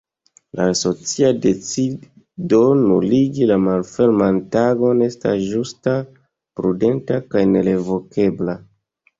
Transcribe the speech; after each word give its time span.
La 0.59 0.63
asocia 0.75 1.27
decido 1.41 2.61
nuligi 2.79 3.49
la 3.53 3.57
Malferman 3.67 4.39
Tagon 4.57 5.05
estas 5.09 5.45
ĝusta, 5.51 5.95
prudenta 6.61 7.21
kaj 7.35 7.47
ne-revokebla. 7.53 8.59